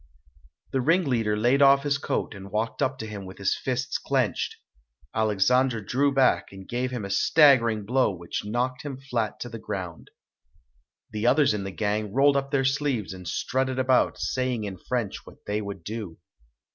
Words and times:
The 0.71 0.81
ringleader 0.81 1.37
laid 1.37 1.61
off 1.61 1.83
his 1.83 1.99
coat 1.99 2.33
and 2.33 2.49
walked 2.49 2.81
up 2.81 2.97
to 2.97 3.05
him 3.05 3.23
with 3.23 3.37
his 3.37 3.55
fists 3.55 3.99
clenched. 3.99 4.57
Alex 5.13 5.51
andre 5.51 5.79
drew 5.83 6.11
back 6.11 6.51
and 6.51 6.67
gave 6.67 6.89
him 6.89 7.05
a 7.05 7.11
staggering 7.11 7.85
blow 7.85 8.09
which 8.11 8.43
knocked 8.43 8.81
him 8.81 8.97
flat 8.97 9.39
to 9.41 9.49
the 9.49 9.59
ground. 9.59 10.09
The 11.11 11.27
others 11.27 11.53
in 11.53 11.65
the 11.65 11.71
gang 11.71 12.11
rolled 12.13 12.35
up 12.35 12.49
their 12.49 12.65
sleeves 12.65 13.13
and 13.13 13.27
strutted 13.27 13.77
about, 13.77 14.17
saying 14.17 14.63
in 14.63 14.79
French 14.79 15.23
what 15.27 15.45
they 15.45 15.61
would 15.61 15.83
do. 15.83 16.17